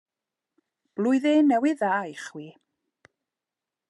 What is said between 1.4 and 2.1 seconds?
Newydd Dda